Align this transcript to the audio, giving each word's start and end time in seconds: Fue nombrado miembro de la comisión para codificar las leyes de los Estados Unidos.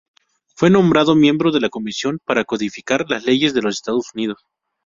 Fue 0.55 0.71
nombrado 0.71 1.15
miembro 1.15 1.51
de 1.51 1.59
la 1.59 1.69
comisión 1.69 2.17
para 2.25 2.43
codificar 2.43 3.05
las 3.07 3.23
leyes 3.23 3.53
de 3.53 3.61
los 3.61 3.75
Estados 3.75 4.07
Unidos. 4.15 4.43